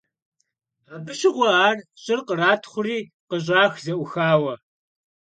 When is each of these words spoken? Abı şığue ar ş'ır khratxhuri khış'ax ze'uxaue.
Abı 0.93 1.13
şığue 1.19 1.49
ar 1.65 1.77
ş'ır 2.03 2.19
khratxhuri 2.27 2.99
khış'ax 3.29 3.73
ze'uxaue. 3.83 4.55